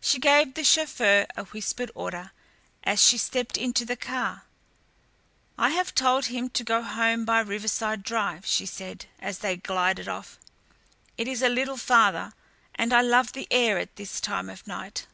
She 0.00 0.18
gave 0.18 0.54
the 0.54 0.64
chauffeur 0.64 1.24
a 1.36 1.44
whispered 1.44 1.92
order 1.94 2.32
as 2.82 3.00
she 3.00 3.16
stepped 3.16 3.56
into 3.56 3.84
the 3.84 3.94
car. 3.94 4.42
"I 5.56 5.70
have 5.70 5.94
told 5.94 6.24
him 6.24 6.50
to 6.50 6.64
go 6.64 6.82
home 6.82 7.24
by 7.24 7.38
Riverside 7.42 8.02
Drive," 8.02 8.44
she 8.44 8.66
said, 8.66 9.06
as 9.20 9.38
they 9.38 9.56
glided 9.56 10.08
off. 10.08 10.40
"It 11.16 11.28
is 11.28 11.42
a 11.42 11.48
little 11.48 11.76
farther, 11.76 12.32
and 12.74 12.92
I 12.92 13.02
love 13.02 13.34
the 13.34 13.46
air 13.52 13.78
at 13.78 13.94
this 13.94 14.20
time 14.20 14.50
of 14.50 14.66
night." 14.66 15.06